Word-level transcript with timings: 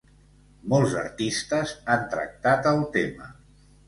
Molts 0.71 0.95
artistes 1.01 1.73
han 1.97 2.07
tractat 2.13 2.71
el 2.73 2.81
tema. 2.97 3.29